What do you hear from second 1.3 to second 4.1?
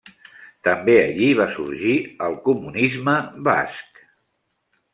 va sorgir el comunisme basc.